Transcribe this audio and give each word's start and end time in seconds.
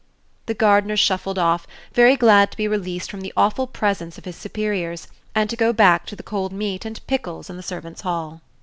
The 0.47 0.55
gardener 0.55 0.97
shuffled 0.97 1.37
off, 1.37 1.67
very 1.93 2.15
glad 2.15 2.49
to 2.49 2.57
be 2.57 2.67
released 2.67 3.11
from 3.11 3.21
the 3.21 3.31
awful 3.37 3.67
presence 3.67 4.17
of 4.17 4.25
his 4.25 4.35
superiors, 4.35 5.07
and 5.35 5.47
to 5.51 5.55
go 5.55 5.71
back 5.73 6.07
to 6.07 6.15
the 6.15 6.23
cold 6.23 6.51
meat 6.51 6.85
and 6.85 6.99
pickles 7.05 7.51
in 7.51 7.55
the 7.55 7.61
servants' 7.61 8.01
hall. 8.01 8.41